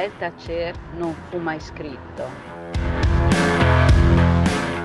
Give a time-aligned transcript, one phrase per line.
[0.00, 2.24] Raffaele Tacer non fu mai scritto.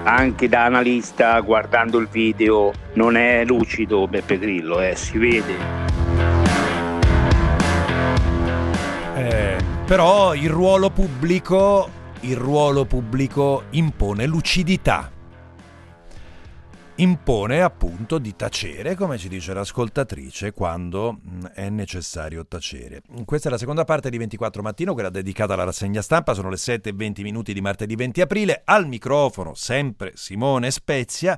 [0.03, 5.55] Anche da analista, guardando il video, non è lucido Beppe Grillo, eh, si vede.
[9.15, 11.89] Eh, però il ruolo pubblico,
[12.21, 15.11] il ruolo pubblico impone lucidità
[16.97, 23.01] impone appunto di tacere, come ci dice l'ascoltatrice, quando mm, è necessario tacere.
[23.25, 26.57] Questa è la seconda parte di 24 mattino, quella dedicata alla rassegna stampa, sono le
[26.57, 31.37] 7 e 20 minuti di martedì 20 aprile, al microfono sempre Simone Spezia.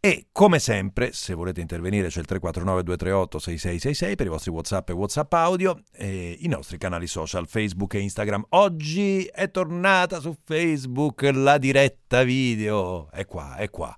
[0.00, 4.90] E come sempre, se volete intervenire c'è il 349 238 6666 per i vostri WhatsApp
[4.90, 8.44] e WhatsApp audio e i nostri canali social Facebook e Instagram.
[8.50, 13.10] Oggi è tornata su Facebook la diretta video.
[13.10, 13.92] È qua, è qua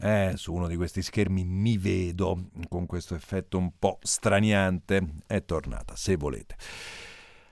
[0.00, 5.02] eh, su uno di questi schermi mi vedo con questo effetto un po' straniante.
[5.26, 6.56] È tornata, se volete.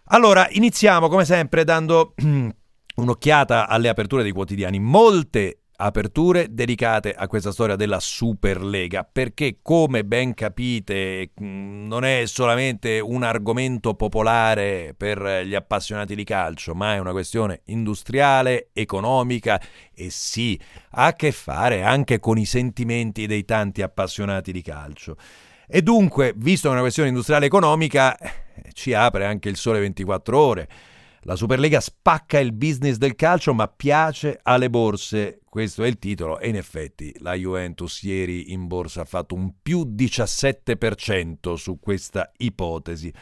[0.07, 2.15] Allora, iniziamo come sempre dando
[2.97, 4.79] un'occhiata alle aperture dei quotidiani.
[4.79, 12.25] Molte aperture dedicate a questa storia della Superlega, perché come ben capite mm, non è
[12.27, 19.61] solamente un argomento popolare per gli appassionati di calcio, ma è una questione industriale, economica
[19.95, 20.59] e sì,
[20.93, 25.17] ha a che fare anche con i sentimenti dei tanti appassionati di calcio.
[25.67, 28.31] E dunque, visto che è una questione industriale economica, eh,
[28.73, 30.69] ci apre anche il sole 24 ore.
[31.25, 36.41] La Superlega spacca il business del calcio ma piace alle borse, questo è il titolo
[36.41, 42.33] e in effetti la Juventus ieri in borsa ha fatto un più 17% su questa
[42.39, 43.13] ipotesi.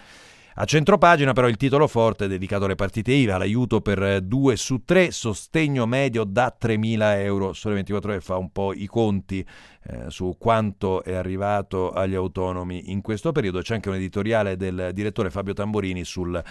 [0.55, 4.83] A centropagina però il titolo forte è dedicato alle partite IVA, l'aiuto per 2 su
[4.84, 7.53] 3, sostegno medio da 3.000 euro.
[7.53, 9.47] Sole 24 ore fa un po' i conti
[9.84, 13.61] eh, su quanto è arrivato agli autonomi in questo periodo.
[13.61, 16.43] C'è anche un editoriale del direttore Fabio Tamborini sul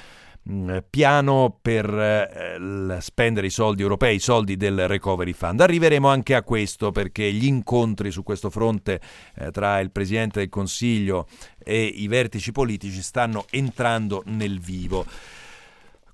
[0.89, 5.59] piano per eh, spendere i soldi europei, i soldi del Recovery Fund.
[5.61, 8.99] Arriveremo anche a questo perché gli incontri su questo fronte
[9.35, 15.05] eh, tra il Presidente del Consiglio e i vertici politici stanno entrando nel vivo.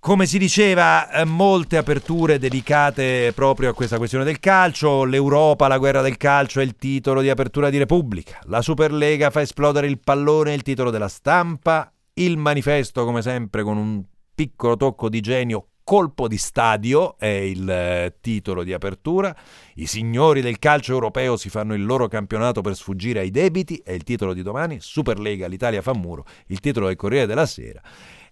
[0.06, 5.04] Come si diceva, eh, molte aperture dedicate proprio a questa questione del calcio.
[5.04, 8.40] L'Europa, la guerra del calcio è il titolo di apertura di Repubblica.
[8.44, 11.92] La Superlega fa esplodere il pallone, il titolo della stampa.
[12.14, 14.04] Il manifesto, come sempre, con un
[14.36, 19.36] piccolo tocco di genio Colpo di stadio è il eh, titolo di apertura.
[19.76, 23.92] I signori del calcio europeo si fanno il loro campionato per sfuggire ai debiti, è
[23.92, 24.80] il titolo di domani.
[24.80, 27.84] Superlega, l'Italia fa muro, il titolo del Corriere della Sera.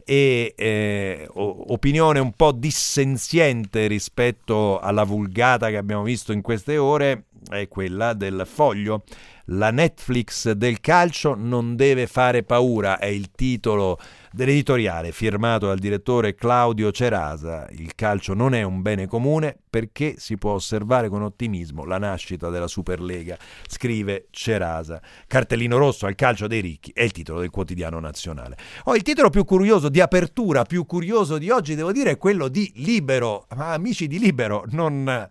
[0.03, 7.25] E eh, opinione un po' dissenziente rispetto alla vulgata che abbiamo visto in queste ore
[7.49, 9.03] è quella del foglio.
[9.47, 13.99] La Netflix del calcio non deve fare paura, è il titolo
[14.31, 17.67] dell'editoriale firmato dal direttore Claudio Cerasa.
[17.71, 22.49] Il calcio non è un bene comune perché si può osservare con ottimismo la nascita
[22.49, 23.37] della Superlega,
[23.67, 25.01] scrive Cerasa.
[25.27, 28.55] Cartellino rosso al calcio dei ricchi è il titolo del quotidiano nazionale.
[28.85, 32.47] Oh, il titolo più curioso di apertura, più curioso di oggi, devo dire, è quello
[32.47, 33.45] di Libero.
[33.57, 35.27] Ma amici di Libero, non...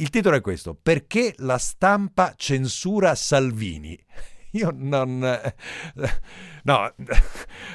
[0.00, 3.98] Il titolo è questo, perché la stampa censura Salvini?
[4.52, 5.40] Io non...
[6.68, 6.92] No,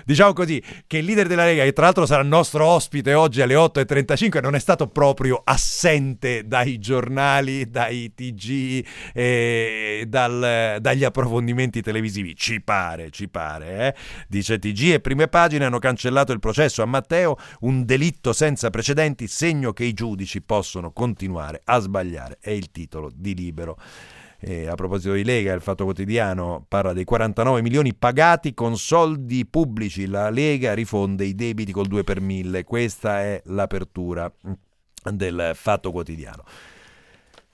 [0.06, 3.56] diciamo così, che il leader della Lega, che tra l'altro sarà nostro ospite oggi alle
[3.56, 12.36] 8.35, non è stato proprio assente dai giornali, dai TG e dal, dagli approfondimenti televisivi.
[12.36, 13.88] Ci pare, ci pare.
[13.88, 13.96] Eh?
[14.28, 19.28] Dice TG e prime pagine hanno cancellato il processo a Matteo, un delitto senza precedenti,
[19.28, 22.38] segno che i giudici possono continuare a sbagliare.
[22.40, 23.78] È il titolo di Libero.
[24.46, 29.46] E a proposito di Lega, il Fatto Quotidiano parla dei 49 milioni pagati con soldi
[29.46, 30.06] pubblici.
[30.06, 32.66] La Lega rifonde i debiti col 2 per 1000.
[32.66, 34.30] Questa è l'apertura
[35.12, 36.44] del Fatto Quotidiano.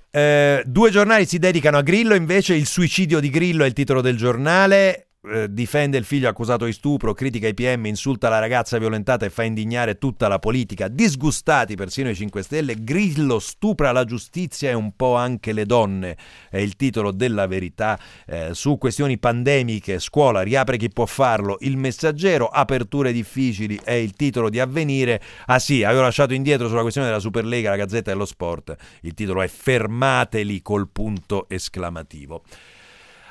[0.09, 4.01] Eh, due giornali si dedicano a Grillo, invece il suicidio di Grillo è il titolo
[4.01, 5.08] del giornale.
[5.21, 9.30] Eh, difende il figlio accusato di stupro, critica i PM, insulta la ragazza violentata e
[9.30, 10.88] fa indignare tutta la politica.
[10.88, 16.16] Disgustati persino i 5 Stelle, Grillo stupra la giustizia e un po' anche le donne.
[16.50, 18.00] È il titolo della verità.
[18.25, 21.57] Eh, su questioni pandemiche, scuola, riapre chi può farlo.
[21.60, 25.21] Il messaggero, aperture difficili, è il titolo di avvenire.
[25.48, 28.74] Ah sì, avevo lasciato indietro sulla questione della Superlega, la Gazzetta dello Sport.
[29.01, 32.44] Il titolo è Fermateli col punto esclamativo.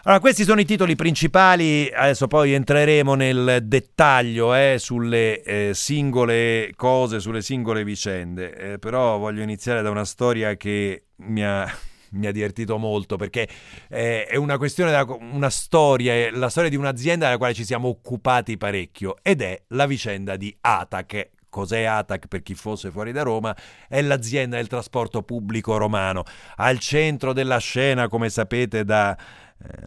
[0.09, 6.73] Allora, questi sono i titoli principali, adesso poi entreremo nel dettaglio eh, sulle eh, singole
[6.77, 11.71] cose, sulle singole vicende, eh, però voglio iniziare da una storia che mi ha,
[12.13, 13.47] mi ha divertito molto perché
[13.91, 17.89] eh, è una questione, da, una storia, la storia di un'azienda della quale ci siamo
[17.89, 21.33] occupati parecchio ed è la vicenda di Atac.
[21.51, 23.57] Cos'è ATAC per chi fosse fuori da Roma?
[23.89, 26.23] È l'azienda del trasporto pubblico romano,
[26.57, 29.17] al centro della scena, come sapete, da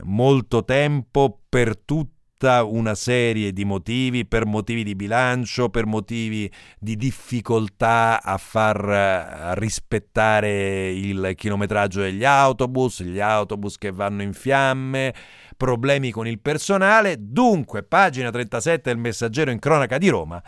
[0.03, 6.95] molto tempo per tutta una serie di motivi, per motivi di bilancio, per motivi di
[6.95, 15.13] difficoltà a far eh, rispettare il chilometraggio degli autobus, gli autobus che vanno in fiamme,
[15.55, 17.17] problemi con il personale.
[17.19, 20.41] Dunque, pagina 37 del Messaggero in cronaca di Roma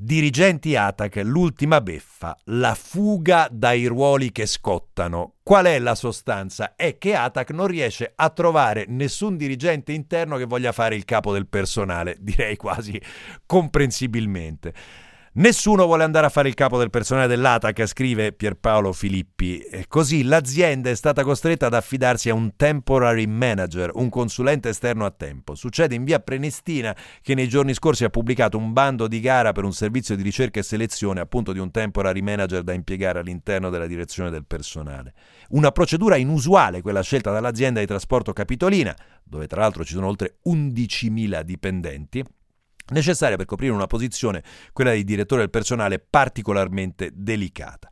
[0.00, 5.34] Dirigenti Atac, l'ultima beffa, la fuga dai ruoli che scottano.
[5.42, 6.76] Qual è la sostanza?
[6.76, 11.32] È che Atac non riesce a trovare nessun dirigente interno che voglia fare il capo
[11.32, 13.02] del personale, direi quasi
[13.44, 14.72] comprensibilmente.
[15.34, 19.58] Nessuno vuole andare a fare il capo del personale dell'ATAC, scrive Pierpaolo Filippi.
[19.58, 25.04] E così l'azienda è stata costretta ad affidarsi a un temporary manager, un consulente esterno
[25.04, 25.54] a tempo.
[25.54, 29.64] Succede in via Prenestina che nei giorni scorsi ha pubblicato un bando di gara per
[29.64, 33.86] un servizio di ricerca e selezione appunto di un temporary manager da impiegare all'interno della
[33.86, 35.12] direzione del personale.
[35.50, 40.38] Una procedura inusuale, quella scelta dall'azienda di trasporto Capitolina, dove tra l'altro ci sono oltre
[40.46, 42.24] 11.000 dipendenti
[42.90, 44.42] necessaria per coprire una posizione,
[44.72, 47.88] quella di direttore del personale, particolarmente delicata.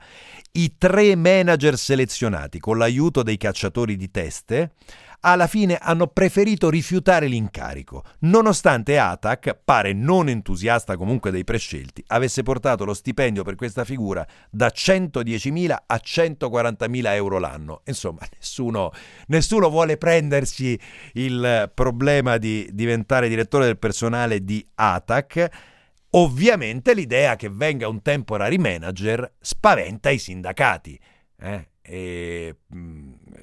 [0.57, 4.71] I tre manager selezionati con l'aiuto dei cacciatori di teste
[5.21, 12.43] alla fine hanno preferito rifiutare l'incarico, nonostante Atac, pare non entusiasta comunque dei prescelti, avesse
[12.43, 17.83] portato lo stipendio per questa figura da 110.000 a 140.000 euro l'anno.
[17.85, 18.93] Insomma, nessuno,
[19.27, 20.79] nessuno vuole prendersi
[21.15, 25.75] il problema di diventare direttore del personale di Atac.
[26.17, 30.99] Ovviamente l'idea che venga un temporary manager spaventa i sindacati.
[31.39, 31.69] Eh?
[31.83, 32.57] E,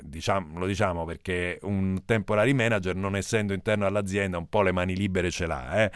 [0.01, 4.95] diciamo, lo diciamo perché un temporary manager, non essendo interno all'azienda, un po' le mani
[4.95, 5.83] libere ce l'ha.
[5.83, 5.91] Eh.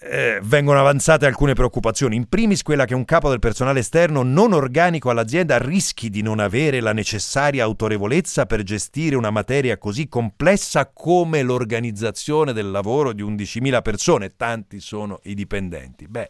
[0.00, 2.14] Eh, vengono avanzate alcune preoccupazioni.
[2.14, 6.38] In primis quella che un capo del personale esterno non organico all'azienda rischi di non
[6.38, 13.24] avere la necessaria autorevolezza per gestire una materia così complessa come l'organizzazione del lavoro di
[13.24, 14.36] 11.000 persone.
[14.36, 16.06] Tanti sono i dipendenti.
[16.06, 16.28] Beh,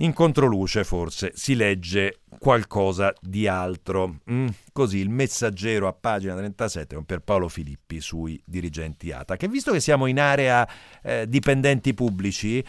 [0.00, 4.20] in controluce forse si legge qualcosa di altro.
[4.30, 9.72] Mm, così il messaggero a pagina 37 con Pierpaolo Filippi sui dirigenti ATA, che visto
[9.72, 10.68] che siamo in area
[11.02, 12.64] eh, dipendenti pubblici,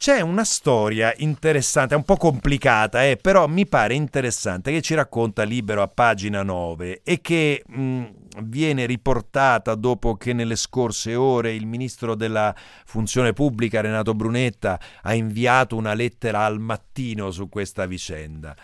[0.00, 5.42] c'è una storia interessante, un po' complicata, eh, però mi pare interessante, che ci racconta
[5.42, 8.04] Libero a pagina 9 e che mh, mm,
[8.44, 12.54] viene riportata dopo che nelle scorse ore il ministro della
[12.86, 18.56] funzione pubblica Renato Brunetta ha inviato una lettera al mattino su questa vicenda.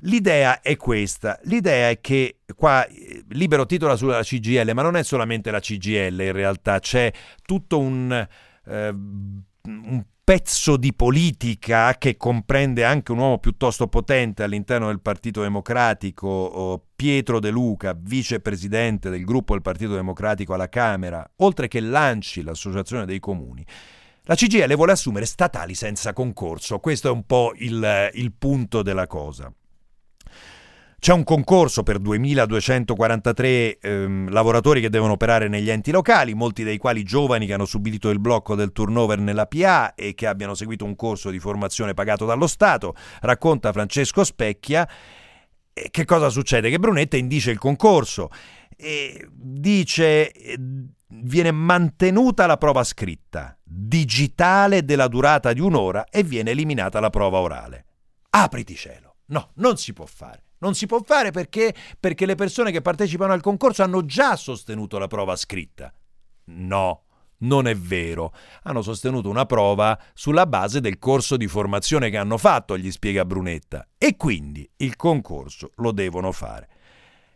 [0.00, 5.04] L'idea è questa, l'idea è che qua eh, Libero titola sulla CGL, ma non è
[5.04, 8.26] solamente la CGL in realtà, c'è tutto un...
[8.66, 8.94] Eh,
[9.68, 16.86] un pezzo di politica che comprende anche un uomo piuttosto potente all'interno del Partito Democratico,
[16.94, 23.04] Pietro De Luca, vicepresidente del gruppo del Partito Democratico alla Camera, oltre che Lanci, l'associazione
[23.04, 23.64] dei comuni.
[24.24, 29.06] La CGL vuole assumere statali senza concorso, questo è un po' il, il punto della
[29.08, 29.52] cosa.
[31.02, 36.78] C'è un concorso per 2.243 ehm, lavoratori che devono operare negli enti locali, molti dei
[36.78, 40.84] quali giovani che hanno subito il blocco del turnover nella PA e che abbiano seguito
[40.84, 44.88] un corso di formazione pagato dallo Stato, racconta Francesco Specchia.
[45.72, 46.70] E che cosa succede?
[46.70, 48.30] Che Brunetta indice il concorso
[48.76, 50.32] e dice
[51.08, 57.38] viene mantenuta la prova scritta, digitale della durata di un'ora e viene eliminata la prova
[57.38, 57.86] orale.
[58.30, 59.16] Apriti cielo.
[59.26, 60.44] No, non si può fare.
[60.62, 61.74] Non si può fare perché?
[61.98, 65.92] Perché le persone che partecipano al concorso hanno già sostenuto la prova scritta.
[66.44, 67.02] No,
[67.38, 68.32] non è vero.
[68.62, 73.24] Hanno sostenuto una prova sulla base del corso di formazione che hanno fatto, gli spiega
[73.24, 76.68] Brunetta, e quindi il concorso lo devono fare.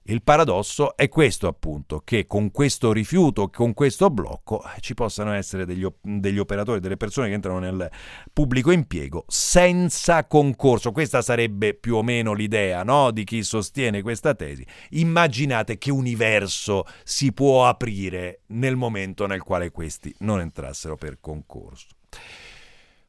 [0.08, 5.32] Il paradosso è questo appunto, che con questo rifiuto, con questo blocco, eh, ci possano
[5.32, 7.90] essere degli, degli, operatori, delle persone che entrano nel
[8.32, 10.92] pubblico impiego senza concorso.
[10.92, 13.10] Questa sarebbe più o meno l'idea no?
[13.10, 14.64] di chi sostiene questa tesi.
[14.90, 21.86] Immaginate che universo si può aprire nel momento nel quale questi non entrassero per concorso.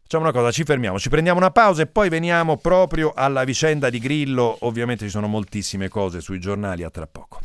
[0.09, 3.89] Facciamo una cosa, ci fermiamo, ci prendiamo una pausa e poi veniamo proprio alla vicenda
[3.89, 4.55] di Grillo.
[4.61, 7.41] Ovviamente ci sono moltissime cose sui giornali, a tra poco.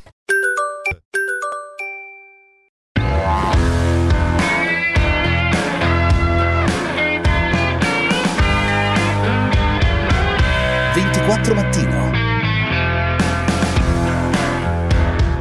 [11.55, 12.13] mattino.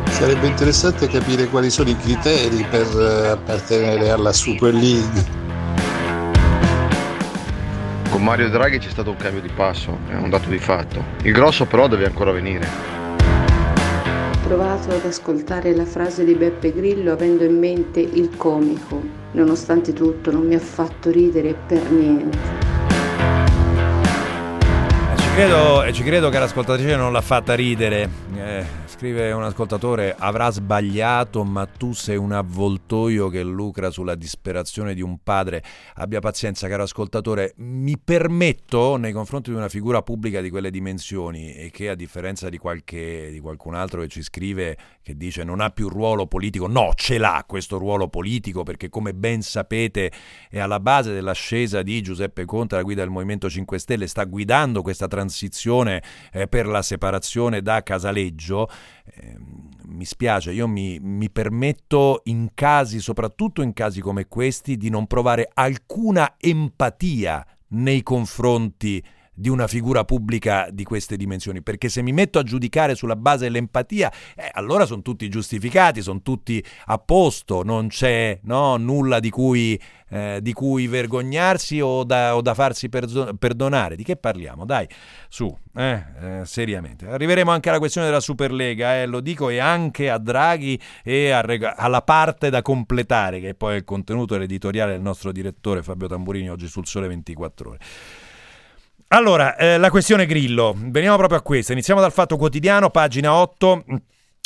[0.09, 5.41] Sarebbe interessante capire quali sono i criteri per eh, appartenere alla Super League
[8.21, 11.03] con Mario Draghi c'è stato un cambio di passo, è un dato di fatto.
[11.23, 12.67] Il grosso però deve ancora venire.
[13.17, 19.01] Ho provato ad ascoltare la frase di Beppe Grillo avendo in mente il comico.
[19.31, 22.37] Nonostante tutto non mi ha fatto ridere per niente.
[25.15, 28.07] Ci credo, e ci credo che l'ascoltatrice non l'ha fatta ridere.
[28.35, 28.65] Eh,
[29.01, 35.01] scrive un ascoltatore, avrà sbagliato, ma tu sei un avvoltoio che lucra sulla disperazione di
[35.01, 35.63] un padre.
[35.95, 37.53] Abbia pazienza, caro ascoltatore.
[37.55, 42.47] Mi permetto, nei confronti di una figura pubblica di quelle dimensioni, e che a differenza
[42.47, 46.67] di, qualche, di qualcun altro che ci scrive, che dice non ha più ruolo politico,
[46.67, 50.11] no, ce l'ha questo ruolo politico, perché come ben sapete
[50.49, 54.81] è alla base dell'ascesa di Giuseppe Conte alla guida del Movimento 5 Stelle, sta guidando
[54.81, 58.69] questa transizione eh, per la separazione da Casaleggio.
[59.05, 59.37] Eh,
[59.85, 65.05] mi spiace, io mi, mi, permetto in casi, soprattutto in casi come questi, di non
[65.05, 69.03] provare alcuna empatia nei confronti
[69.41, 73.45] di una figura pubblica di queste dimensioni, perché se mi metto a giudicare sulla base
[73.45, 79.31] dell'empatia, eh, allora sono tutti giustificati, sono tutti a posto, non c'è no, nulla di
[79.31, 83.95] cui, eh, di cui, vergognarsi o da, o da farsi perzo- perdonare.
[83.95, 84.63] Di che parliamo?
[84.63, 84.87] Dai,
[85.27, 87.07] su, eh, eh, seriamente.
[87.07, 91.41] Arriveremo anche alla questione della Superlega, eh, lo dico, e anche a Draghi e a
[91.41, 96.07] reg- alla parte da completare, che è poi il contenuto editoriale del nostro direttore Fabio
[96.07, 97.79] Tamburini oggi sul Sole 24 Ore.
[99.13, 101.73] Allora, eh, la questione Grillo, veniamo proprio a questa.
[101.73, 103.83] Iniziamo dal Fatto Quotidiano, pagina 8.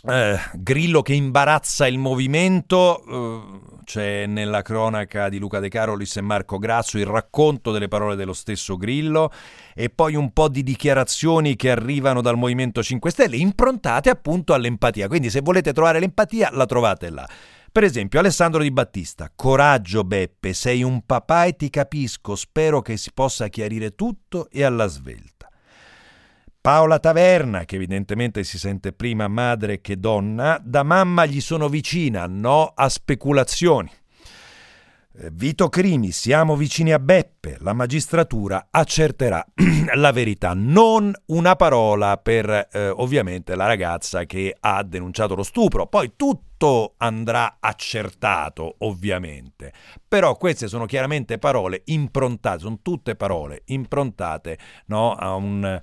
[0.07, 6.22] Eh, Grillo che imbarazza il movimento, eh, c'è nella cronaca di Luca De Carolis e
[6.22, 9.31] Marco Grasso il racconto delle parole dello stesso Grillo
[9.75, 15.07] e poi un po' di dichiarazioni che arrivano dal Movimento 5 Stelle improntate appunto all'empatia.
[15.07, 17.29] Quindi se volete trovare l'empatia la trovate là.
[17.75, 22.96] Per esempio, Alessandro Di Battista, coraggio Beppe, sei un papà e ti capisco, spero che
[22.96, 25.50] si possa chiarire tutto e alla svelta.
[26.62, 32.27] Paola Taverna, che evidentemente si sente prima madre che donna, da mamma gli sono vicina,
[32.27, 33.91] no a speculazioni.
[35.17, 39.45] Eh, Vito Crimi, siamo vicini a Beppe, la magistratura accerterà
[39.95, 45.88] la verità, non una parola per eh, ovviamente la ragazza che ha denunciato lo stupro,
[45.88, 49.72] poi tutto andrà accertato ovviamente,
[50.05, 54.57] però queste sono chiaramente parole improntate, sono tutte parole improntate
[54.88, 55.81] no, a un...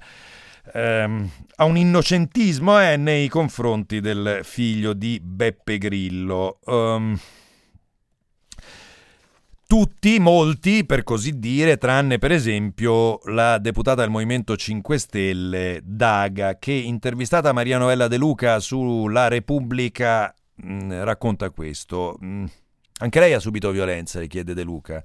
[0.75, 6.61] Ehm, a un innocentismo eh, nei confronti del figlio di Beppe Grillo.
[6.67, 7.19] Um,
[9.73, 16.59] tutti, molti per così dire, tranne per esempio la deputata del Movimento 5 Stelle Daga,
[16.59, 22.19] che intervistata Maria Novella De Luca sulla Repubblica mh, mm, racconta questo.
[22.21, 22.45] Mh, mm,
[22.99, 25.03] anche lei ha subito violenza, le chiede De Luca.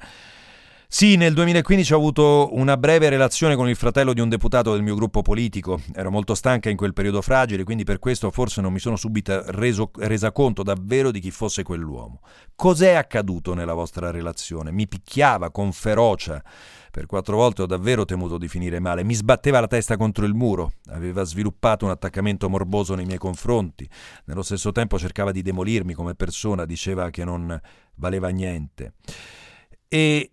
[0.89, 4.81] Sì, nel 2015 ho avuto una breve relazione con il fratello di un deputato del
[4.81, 5.81] mio gruppo politico.
[5.93, 9.43] Ero molto stanca in quel periodo fragile, quindi per questo forse non mi sono subito
[9.47, 12.21] reso, resa conto davvero di chi fosse quell'uomo.
[12.55, 14.71] Cos'è accaduto nella vostra relazione?
[14.71, 16.41] Mi picchiava con ferocia.
[16.89, 19.03] Per quattro volte ho davvero temuto di finire male.
[19.03, 20.71] Mi sbatteva la testa contro il muro.
[20.91, 23.87] Aveva sviluppato un attaccamento morboso nei miei confronti.
[24.23, 27.59] Nello stesso tempo cercava di demolirmi come persona, diceva che non
[27.95, 28.93] valeva niente.
[29.89, 30.31] E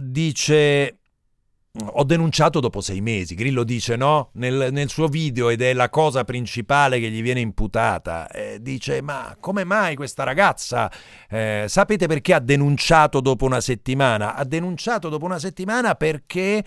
[0.00, 0.98] dice
[1.78, 3.34] ho denunciato dopo sei mesi.
[3.34, 7.40] Grillo dice no nel, nel, suo video ed è la cosa principale che gli viene
[7.40, 8.28] imputata.
[8.28, 10.90] Eh, dice ma come mai questa ragazza,
[11.28, 14.34] eh, sapete perché ha denunciato dopo una settimana?
[14.34, 16.64] Ha denunciato dopo una settimana perché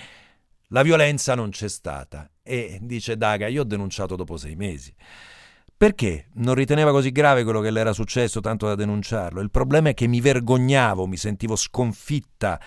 [0.68, 2.30] la violenza non c'è stata.
[2.44, 4.94] E dice Daga, io ho denunciato dopo sei mesi.
[5.76, 9.40] Perché non riteneva così grave quello che le era successo tanto da denunciarlo?
[9.40, 12.60] Il problema è che mi vergognavo, mi sentivo sconfitta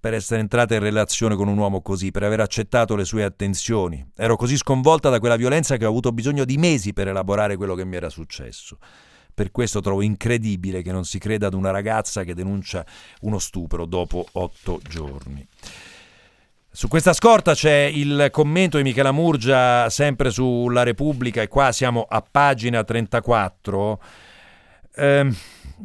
[0.00, 4.04] per essere entrata in relazione con un uomo così, per aver accettato le sue attenzioni.
[4.16, 7.74] Ero così sconvolta da quella violenza che ho avuto bisogno di mesi per elaborare quello
[7.74, 8.78] che mi era successo.
[9.34, 12.84] Per questo trovo incredibile che non si creda ad una ragazza che denuncia
[13.20, 15.46] uno stupro dopo otto giorni.
[16.72, 22.06] Su questa scorta c'è il commento di Michela Murgia sempre sulla Repubblica e qua siamo
[22.08, 24.02] a pagina 34
[24.94, 25.36] ehm,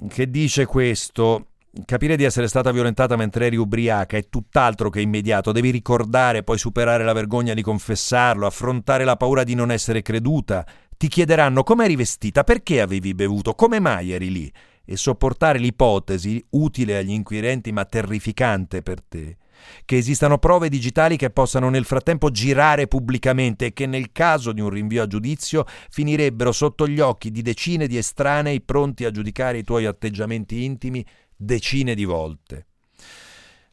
[0.10, 1.48] che dice questo
[1.84, 5.52] capire di essere stata violentata mentre eri ubriaca è tutt'altro che immediato.
[5.52, 10.66] Devi ricordare, poi superare la vergogna di confessarlo, affrontare la paura di non essere creduta.
[10.98, 14.52] Ti chiederanno come eri vestita, perché avevi bevuto, come mai eri lì,
[14.86, 19.38] e sopportare l'ipotesi, utile agli inquirenti ma terrificante per te,
[19.84, 24.62] che esistano prove digitali che possano nel frattempo girare pubblicamente e che nel caso di
[24.62, 29.58] un rinvio a giudizio finirebbero sotto gli occhi di decine di estranei pronti a giudicare
[29.58, 31.06] i tuoi atteggiamenti intimi
[31.36, 32.68] decine di volte.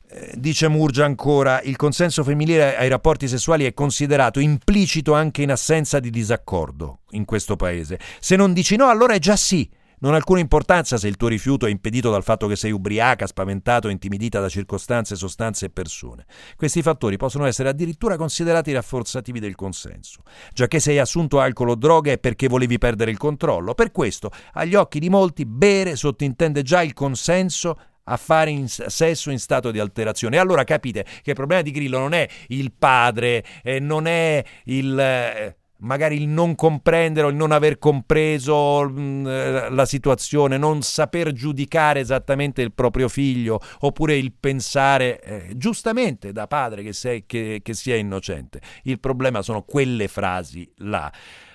[0.09, 5.51] Eh, dice Murgia ancora, il consenso femminile ai rapporti sessuali è considerato implicito anche in
[5.51, 7.99] assenza di disaccordo in questo paese.
[8.21, 9.69] Se non dici no, allora è già sì.
[10.03, 13.29] Non ha alcuna importanza se il tuo rifiuto è impedito dal fatto che sei ubriaca,
[13.29, 16.27] spaventato, intimidita da circostanze, sostanze e persone.
[16.57, 20.23] Questi fattori possono essere addirittura considerati rafforzativi del consenso.
[20.53, 23.75] Già che sei assunto alcol o droga è perché volevi perdere il controllo.
[23.75, 29.31] Per questo, agli occhi di molti, bere sottintende già il consenso a fare in sesso
[29.31, 30.39] in stato di alterazione.
[30.39, 34.99] Allora capite che il problema di Grillo non è il padre, eh, non è il...
[34.99, 40.83] Eh, magari il non comprendere o il non aver compreso mm, eh, la situazione, non
[40.83, 47.25] saper giudicare esattamente il proprio figlio, oppure il pensare eh, giustamente da padre che, sei,
[47.27, 48.61] che, che sia innocente.
[48.85, 51.11] Il problema sono quelle frasi là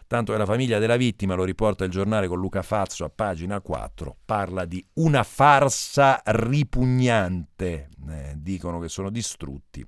[0.08, 3.60] tanto che la famiglia della vittima, lo riporta il giornale con Luca Fazzo a pagina
[3.60, 9.86] 4, parla di una farsa ripugnante, eh, dicono che sono distrutti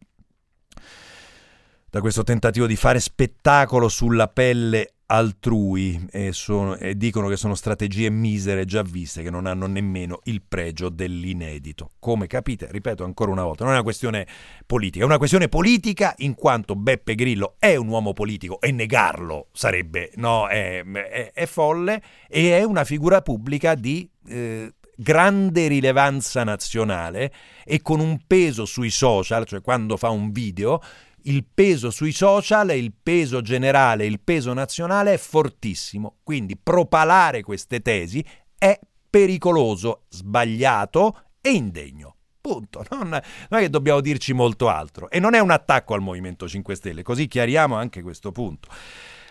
[1.89, 7.55] da questo tentativo di fare spettacolo sulla pelle altrui e, sono, e, dicono che sono
[7.55, 11.93] strategie misere già viste che non hanno nemmeno il pregio dell'inedito.
[11.97, 14.27] Come capite, ripeto ancora una volta, non è una questione
[14.67, 19.47] politica, è una questione politica in quanto Beppe Grillo è un uomo politico e negarlo
[19.51, 24.07] sarebbe, no, è, è, è folle e è una figura pubblica di...
[24.27, 27.31] Eh, grande rilevanza nazionale
[27.63, 30.81] e con un peso sui social, cioè quando fa un video,
[31.23, 36.17] il peso sui social, il peso generale, il peso nazionale è fortissimo.
[36.23, 38.23] Quindi propalare queste tesi
[38.57, 42.15] è pericoloso, sbagliato e indegno.
[42.41, 42.85] Punto.
[42.91, 45.09] Non, non, è che dobbiamo dirci molto altro.
[45.09, 48.69] E non è un attacco al Movimento 5 Stelle, così chiariamo anche questo punto.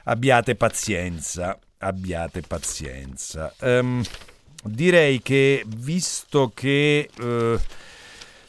[0.04, 3.52] Abbiate pazienza, abbiate pazienza.
[3.60, 4.02] Um,
[4.62, 7.08] direi che visto che...
[7.18, 7.58] Uh,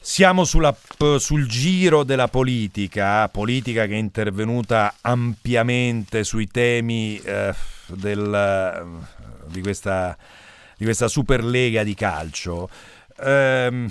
[0.10, 0.76] siamo sulla,
[1.20, 7.54] sul giro della politica, politica che è intervenuta ampiamente sui temi eh,
[7.86, 10.18] del, eh, di, questa,
[10.78, 12.68] di questa Superlega di calcio.
[13.20, 13.88] Eh,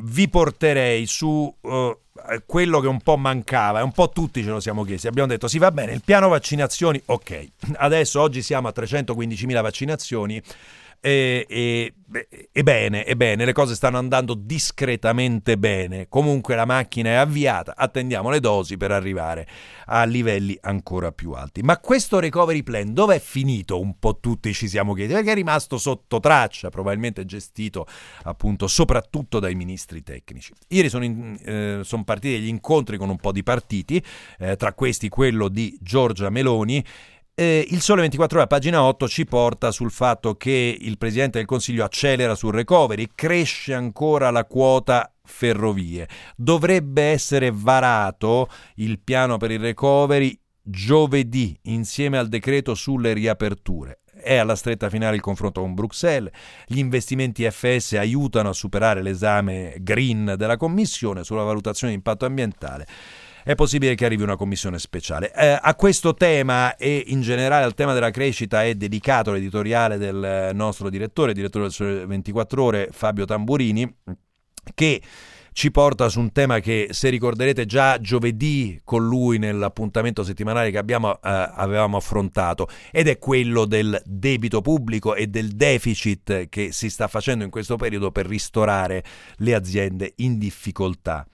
[0.00, 1.98] vi porterei su uh,
[2.44, 5.06] quello che un po' mancava, e un po' tutti ce lo siamo chiesti.
[5.06, 7.46] Abbiamo detto: sì, va bene, il piano vaccinazioni, ok.
[7.76, 10.42] Adesso oggi siamo a 315.000 vaccinazioni.
[11.00, 11.94] E, e,
[12.50, 16.08] e, bene, e bene, le cose stanno andando discretamente bene.
[16.08, 19.46] Comunque la macchina è avviata, attendiamo le dosi per arrivare
[19.86, 21.62] a livelli ancora più alti.
[21.62, 23.78] Ma questo recovery plan dove è finito?
[23.78, 27.86] Un po' tutti ci siamo chiesti, perché è rimasto sotto traccia, probabilmente gestito
[28.24, 30.52] appunto soprattutto dai ministri tecnici.
[30.68, 34.02] Ieri sono, in, eh, sono partiti degli incontri con un po' di partiti,
[34.38, 36.84] eh, tra questi quello di Giorgia Meloni
[37.38, 41.46] eh, il Sole 24 Ore, pagina 8, ci porta sul fatto che il Presidente del
[41.46, 46.08] Consiglio accelera sul recovery, cresce ancora la quota ferrovie.
[46.34, 54.00] Dovrebbe essere varato il piano per il recovery giovedì insieme al decreto sulle riaperture.
[54.12, 56.32] È alla stretta finale il confronto con Bruxelles.
[56.66, 62.86] Gli investimenti FS aiutano a superare l'esame green della Commissione sulla valutazione di impatto ambientale
[63.48, 65.32] è possibile che arrivi una commissione speciale.
[65.32, 70.50] Eh, a questo tema e in generale al tema della crescita è dedicato l'editoriale del
[70.52, 73.90] nostro direttore, direttore del 24 ore, Fabio Tamburini,
[74.74, 75.00] che
[75.52, 80.76] ci porta su un tema che, se ricorderete, già giovedì con lui nell'appuntamento settimanale che
[80.76, 86.90] abbiamo, eh, avevamo affrontato, ed è quello del debito pubblico e del deficit che si
[86.90, 89.02] sta facendo in questo periodo per ristorare
[89.36, 91.26] le aziende in difficoltà.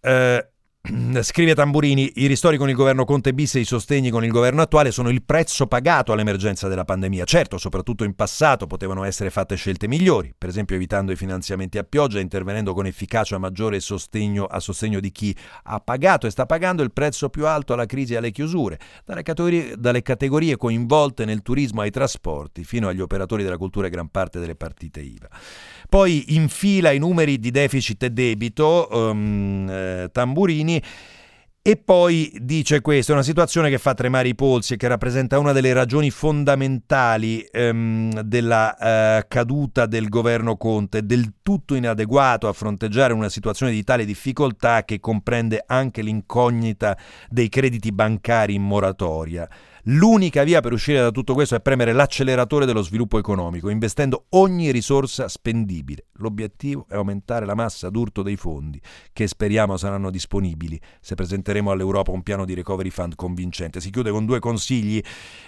[0.00, 0.49] Eh,
[1.20, 4.62] Scrive Tamburini, i ristori con il governo Conte bis e i sostegni con il governo
[4.62, 7.24] attuale sono il prezzo pagato all'emergenza della pandemia.
[7.24, 11.84] Certo, soprattutto in passato potevano essere fatte scelte migliori, per esempio evitando i finanziamenti a
[11.84, 16.46] pioggia e intervenendo con efficacia maggiore sostegno, a sostegno di chi ha pagato e sta
[16.46, 21.26] pagando il prezzo più alto alla crisi e alle chiusure, dalle categorie, dalle categorie coinvolte
[21.26, 25.28] nel turismo ai trasporti fino agli operatori della cultura e gran parte delle partite IVA.
[25.90, 30.69] Poi infila i numeri di deficit e debito, um, eh, Tamburini,
[31.62, 35.38] e poi dice questo, è una situazione che fa tremare i polsi e che rappresenta
[35.38, 38.76] una delle ragioni fondamentali ehm, della
[39.18, 44.84] eh, caduta del governo Conte, del tutto inadeguato a fronteggiare una situazione di tale difficoltà
[44.84, 46.96] che comprende anche l'incognita
[47.28, 49.46] dei crediti bancari in moratoria.
[49.84, 54.70] L'unica via per uscire da tutto questo è premere l'acceleratore dello sviluppo economico, investendo ogni
[54.70, 56.06] risorsa spendibile.
[56.14, 58.78] L'obiettivo è aumentare la massa d'urto dei fondi,
[59.12, 63.80] che speriamo saranno disponibili se presenteremo all'Europa un piano di recovery fund convincente.
[63.80, 65.02] Si chiude con due consigli,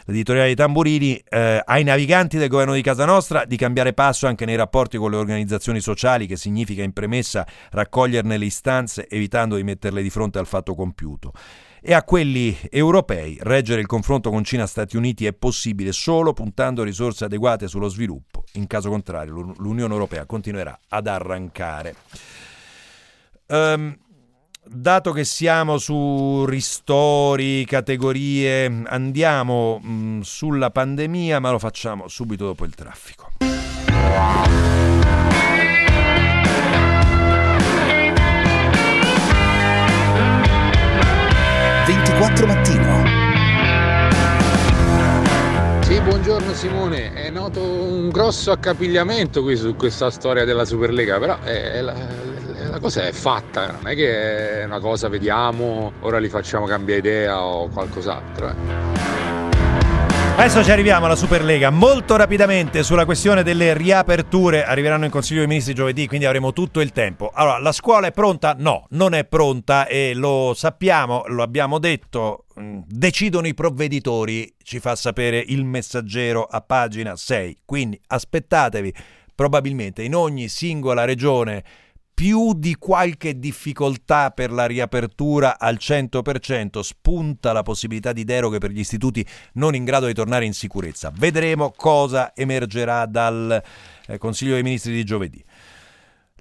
[0.07, 4.47] l'editoriale di Tamburini, eh, ai naviganti del governo di casa nostra di cambiare passo anche
[4.47, 9.63] nei rapporti con le organizzazioni sociali, che significa in premessa raccoglierne le istanze, evitando di
[9.63, 11.33] metterle di fronte al fatto compiuto
[11.85, 16.33] e a quelli europei reggere il confronto con Cina e Stati Uniti è possibile solo
[16.33, 21.97] puntando risorse adeguate sullo sviluppo, in caso contrario l'Unione Europea continuerà ad arrancare.
[23.49, 23.99] Um,
[24.65, 32.65] dato che siamo su ristori, categorie, andiamo mh, sulla pandemia, ma lo facciamo subito dopo
[32.65, 33.31] il traffico.
[42.23, 43.03] 24 mattino.
[45.81, 51.41] Sì, buongiorno Simone, è noto un grosso accapigliamento qui su questa storia della Superlega, però
[51.41, 51.95] è la,
[52.71, 57.01] la cosa è fatta, non è che è una cosa vediamo, ora li facciamo cambiare
[57.01, 58.51] idea o qualcos'altro.
[58.51, 59.32] Eh.
[60.35, 61.69] Adesso ci arriviamo alla Superlega.
[61.69, 64.65] Molto rapidamente sulla questione delle riaperture.
[64.65, 67.31] Arriveranno in Consiglio dei Ministri giovedì, quindi avremo tutto il tempo.
[67.33, 68.57] Allora, la scuola è pronta?
[68.59, 72.47] No, non è pronta e lo sappiamo, lo abbiamo detto.
[72.59, 77.59] Mm, decidono i provveditori, ci fa sapere il messaggero a pagina 6.
[77.65, 78.93] Quindi aspettatevi
[79.35, 81.63] probabilmente in ogni singola regione
[82.23, 88.71] più di qualche difficoltà per la riapertura al 100%, spunta la possibilità di deroghe per
[88.71, 91.11] gli istituti non in grado di tornare in sicurezza.
[91.13, 93.61] Vedremo cosa emergerà dal
[94.07, 95.45] eh, Consiglio dei Ministri di giovedì.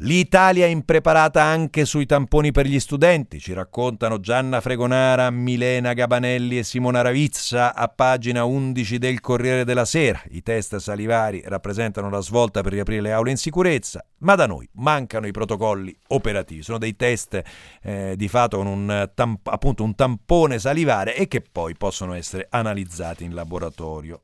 [0.03, 6.57] L'Italia è impreparata anche sui tamponi per gli studenti, ci raccontano Gianna Fregonara, Milena Gabanelli
[6.57, 10.19] e Simona Ravizza a pagina 11 del Corriere della Sera.
[10.31, 14.67] I test salivari rappresentano la svolta per riaprire le aule in sicurezza, ma da noi
[14.73, 16.63] mancano i protocolli operativi.
[16.63, 17.39] Sono dei test
[17.83, 22.47] eh, di fatto con un, tamp- appunto un tampone salivare e che poi possono essere
[22.49, 24.23] analizzati in laboratorio.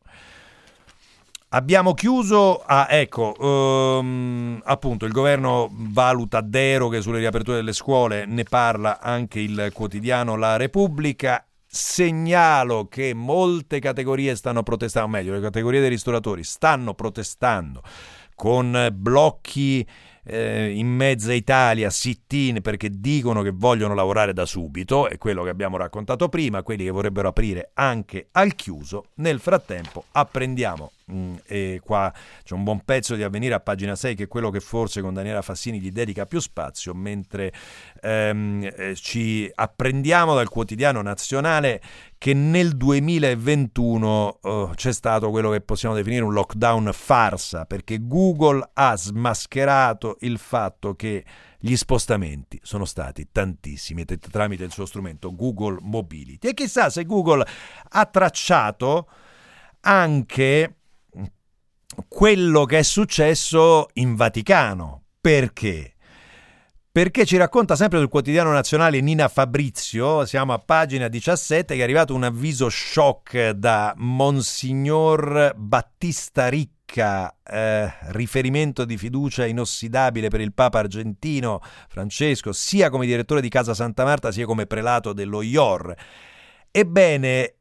[1.50, 8.44] Abbiamo chiuso, ah, ecco, um, appunto il governo valuta deroghe sulle riaperture delle scuole, ne
[8.44, 11.48] parla anche il quotidiano La Repubblica.
[11.66, 17.82] Segnalo che molte categorie stanno protestando, meglio, le categorie dei ristoratori stanno protestando
[18.36, 19.88] con blocchi
[20.26, 25.50] eh, in mezza Italia, sit-in perché dicono che vogliono lavorare da subito, è quello che
[25.50, 29.06] abbiamo raccontato prima, quelli che vorrebbero aprire anche al chiuso.
[29.16, 34.13] Nel frattempo apprendiamo Mm, e qua c'è un buon pezzo di avvenire a pagina 6
[34.13, 37.54] che è quello che forse con Daniela Fassini gli dedica più spazio, mentre
[38.02, 41.82] ehm, eh, ci apprendiamo dal quotidiano nazionale
[42.17, 48.70] che nel 2021 oh, c'è stato quello che possiamo definire un lockdown farsa, perché Google
[48.74, 51.24] ha smascherato il fatto che
[51.58, 56.50] gli spostamenti sono stati tantissimi tramite il suo strumento Google Mobility.
[56.50, 57.48] E chissà se Google
[57.91, 59.08] ha tracciato
[59.82, 60.77] anche
[62.08, 65.04] quello che è successo in Vaticano.
[65.20, 65.94] Perché?
[66.98, 71.84] Perché ci racconta sempre sul quotidiano nazionale Nina Fabrizio, siamo a pagina 17, che è
[71.84, 80.54] arrivato un avviso shock da Monsignor Battista Ricca, eh, riferimento di fiducia inossidabile per il
[80.54, 85.94] Papa argentino Francesco, sia come direttore di Casa Santa Marta, sia come prelato dello IOR.
[86.72, 87.58] Ebbene,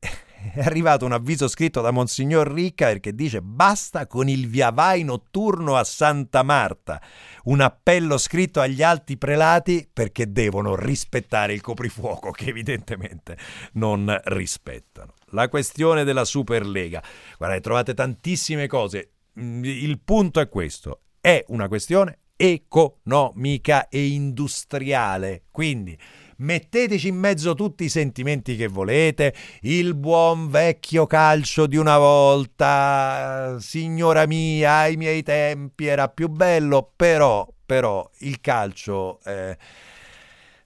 [0.54, 5.02] è arrivato un avviso scritto da Monsignor Ricca perché dice basta con il via vai
[5.02, 7.00] notturno a Santa Marta.
[7.44, 13.36] Un appello scritto agli alti prelati perché devono rispettare il coprifuoco che evidentemente
[13.72, 15.14] non rispettano.
[15.30, 17.02] La questione della Superlega.
[17.36, 19.12] Guardate, trovate tantissime cose.
[19.40, 21.02] Mm, il punto è questo.
[21.20, 25.44] È una questione economica e industriale.
[25.50, 25.98] Quindi
[26.38, 33.56] metteteci in mezzo tutti i sentimenti che volete, il buon vecchio calcio di una volta,
[33.60, 39.20] signora mia, ai miei tempi era più bello, però, però il calcio...
[39.24, 39.56] Eh,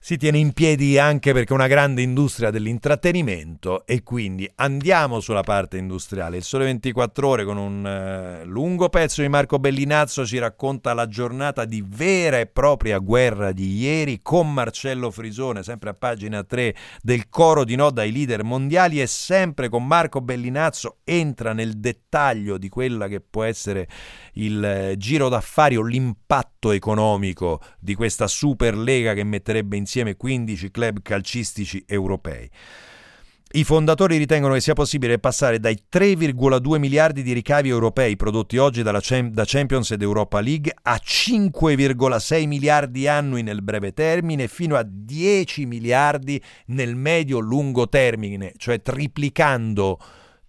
[0.02, 5.42] si tiene in piedi anche perché è una grande industria dell'intrattenimento e quindi andiamo sulla
[5.42, 6.38] parte industriale.
[6.38, 11.06] Il Sole 24 ore con un uh, lungo pezzo di Marco Bellinazzo ci racconta la
[11.06, 16.74] giornata di vera e propria guerra di ieri con Marcello Frisone, sempre a pagina 3
[17.02, 22.56] del coro di no dai leader mondiali e sempre con Marco Bellinazzo entra nel dettaglio
[22.56, 23.86] di quella che può essere
[24.34, 31.02] il eh, giro d'affari o l'impatto economico di questa Superlega che metterebbe insieme 15 club
[31.02, 32.48] calcistici europei.
[33.52, 38.84] I fondatori ritengono che sia possibile passare dai 3,2 miliardi di ricavi europei prodotti oggi
[38.84, 44.86] dalla, da Champions ed Europa League a 5,6 miliardi annui nel breve termine fino a
[44.86, 49.98] 10 miliardi nel medio-lungo termine, cioè triplicando,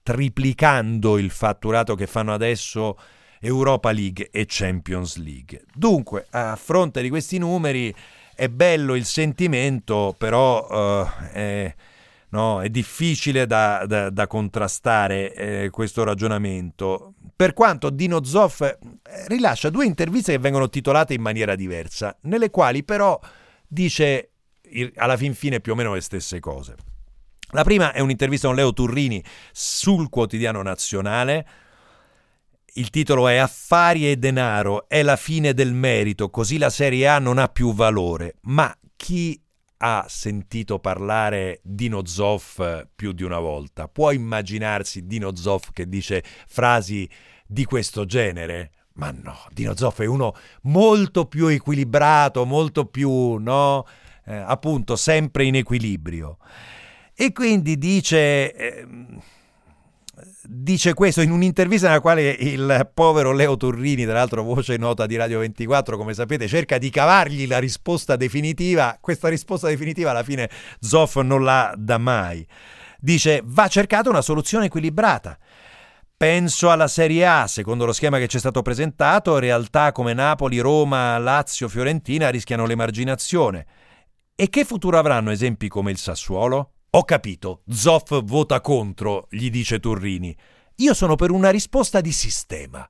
[0.03, 2.95] triplicando il fatturato che fanno adesso
[3.39, 5.63] Europa League e Champions League.
[5.73, 7.91] Dunque, a fronte di questi numeri
[8.41, 11.75] è bello il sentimento, però uh, è
[12.29, 12.61] No?
[12.61, 17.15] È difficile da, da, da contrastare eh, questo ragionamento.
[17.35, 18.77] Per quanto Dino Zoff eh,
[19.27, 23.19] rilascia due interviste che vengono titolate in maniera diversa, nelle quali però
[23.67, 24.29] dice
[24.95, 26.75] alla fin fine più o meno le stesse cose.
[27.49, 31.45] La prima è un'intervista con Leo Turrini sul quotidiano nazionale.
[32.75, 37.19] Il titolo è Affari e denaro, è la fine del merito, così la Serie A
[37.19, 38.35] non ha più valore.
[38.43, 39.37] Ma chi
[39.83, 42.61] ha sentito parlare Dino Zoff
[42.95, 43.89] più di una volta.
[43.89, 47.09] Può immaginarsi Dino Zoff che dice frasi
[47.45, 48.71] di questo genere?
[48.93, 53.85] Ma no, Dino Zoff è uno molto più equilibrato, molto più, no?
[54.25, 56.37] Eh, appunto, sempre in equilibrio.
[57.13, 58.53] E quindi dice...
[58.53, 58.87] Eh,
[60.43, 65.15] dice questo in un'intervista nella quale il povero Leo Turrini, tra l'altro voce nota di
[65.15, 68.97] Radio 24, come sapete, cerca di cavargli la risposta definitiva.
[68.99, 72.45] Questa risposta definitiva alla fine Zoff non la dà mai.
[72.99, 75.37] Dice va cercata una soluzione equilibrata.
[76.15, 80.59] Penso alla Serie A, secondo lo schema che ci è stato presentato, realtà come Napoli,
[80.59, 83.65] Roma, Lazio, Fiorentina rischiano l'emarginazione.
[84.35, 86.73] E che futuro avranno esempi come il Sassuolo?
[86.93, 90.35] Ho capito, Zoff vota contro, gli dice Turrini.
[90.75, 92.85] Io sono per una risposta di sistema.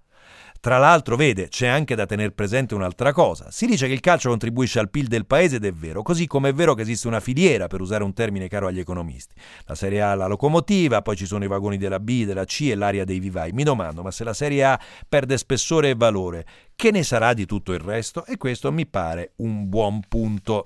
[0.59, 3.51] Tra l'altro, vede, c'è anche da tenere presente un'altra cosa.
[3.51, 6.49] Si dice che il calcio contribuisce al PIL del paese ed è vero, così come
[6.49, 9.35] è vero che esiste una filiera, per usare un termine caro agli economisti.
[9.65, 12.75] La Serie A la locomotiva, poi ci sono i vagoni della B, della C e
[12.75, 13.51] l'area dei vivai.
[13.51, 17.45] Mi domando, ma se la Serie A perde spessore e valore, che ne sarà di
[17.45, 18.25] tutto il resto?
[18.25, 20.65] E questo mi pare un buon punto.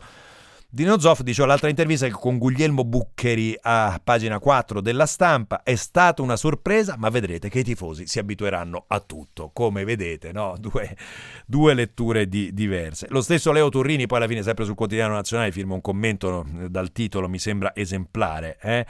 [0.76, 6.22] Dino Zoff dice l'altra intervista con Guglielmo Buccheri a pagina 4 della stampa è stata
[6.22, 10.56] una sorpresa ma vedrete che i tifosi si abitueranno a tutto come vedete no?
[10.60, 10.98] due,
[11.46, 15.54] due, letture di, diverse lo stesso Leo Turrini poi alla fine sempre sul quotidiano nazionale
[15.54, 18.86] firma un commento dal titolo mi sembra esemplare eh?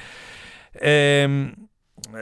[0.71, 1.54] ehm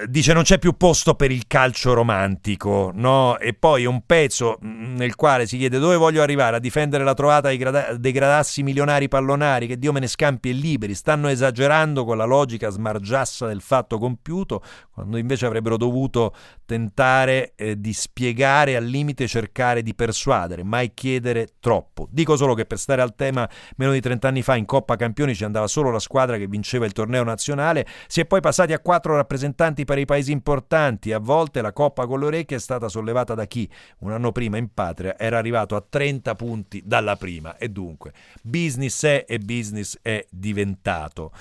[0.07, 3.37] dice non c'è più posto per il calcio romantico, no?
[3.37, 7.13] E poi un pezzo mm, nel quale si chiede dove voglio arrivare a difendere la
[7.13, 11.27] trovata dei, grada- dei gradassi milionari pallonari, che Dio me ne scampi e liberi, stanno
[11.27, 16.33] esagerando con la logica smargiassa del fatto compiuto, quando invece avrebbero dovuto
[16.65, 22.07] tentare eh, di spiegare al limite cercare di persuadere, mai chiedere troppo.
[22.09, 25.35] Dico solo che per stare al tema, meno di 30 anni fa in Coppa Campioni
[25.35, 28.79] ci andava solo la squadra che vinceva il torneo nazionale, si è poi passati a
[28.79, 31.11] quattro rappresentanti per i paesi importanti.
[31.11, 33.67] A volte la coppa con le orecchie è stata sollevata da chi
[33.99, 39.03] un anno prima in patria era arrivato a 30 punti dalla prima e dunque business
[39.03, 41.31] è e business è diventato.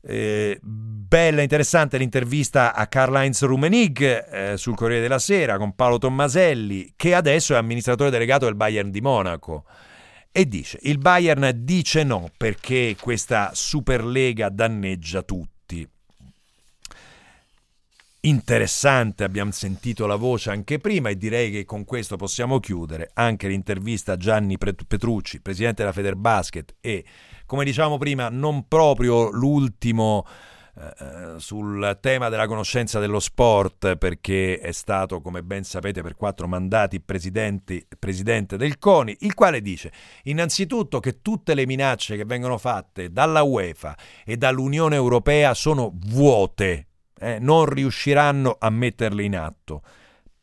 [0.00, 6.92] Eh, bella interessante l'intervista a Karl-Heinz Rummenig eh, sul Corriere della Sera con Paolo Tommaselli
[6.94, 9.64] che adesso è amministratore delegato del Bayern di Monaco
[10.30, 15.57] e dice il Bayern dice no perché questa Superlega danneggia tutti
[18.20, 23.48] interessante, abbiamo sentito la voce anche prima e direi che con questo possiamo chiudere anche
[23.48, 27.04] l'intervista a Gianni Petrucci, presidente della Federbasket e
[27.46, 30.24] come diciamo prima non proprio l'ultimo
[30.78, 36.46] eh, sul tema della conoscenza dello sport perché è stato, come ben sapete, per quattro
[36.46, 39.92] mandati presidente del CONI, il quale dice
[40.24, 46.87] innanzitutto che tutte le minacce che vengono fatte dalla UEFA e dall'Unione Europea sono vuote,
[47.20, 49.82] eh, non riusciranno a metterle in atto.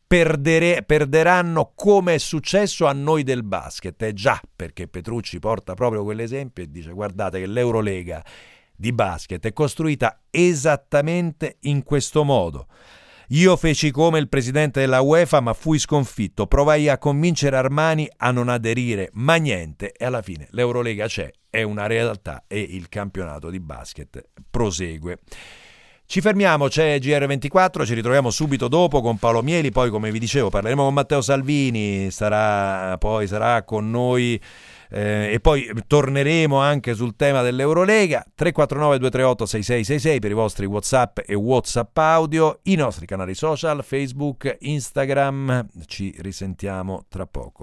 [0.06, 4.00] Perdere, perderanno come è successo a noi del basket.
[4.02, 8.24] Eh già, perché Petrucci porta proprio quell'esempio e dice guardate che l'Eurolega
[8.76, 12.68] di basket è costruita esattamente in questo modo.
[13.30, 16.46] Io feci come il presidente della UEFA, ma fui sconfitto.
[16.46, 19.92] Provai a convincere Armani a non aderire, ma niente.
[19.92, 25.18] E alla fine l'Eurolega c'è, è una realtà e il campionato di basket prosegue.
[26.08, 30.50] Ci fermiamo, c'è GR24, ci ritroviamo subito dopo con Paolo Mieli, poi come vi dicevo
[30.50, 34.40] parleremo con Matteo Salvini, sarà, poi sarà con noi
[34.88, 41.18] eh, e poi torneremo anche sul tema dell'Eurolega 349 238 6666 per i vostri Whatsapp
[41.26, 47.54] e Whatsapp audio, i nostri canali social, Facebook, Instagram, ci risentiamo tra poco.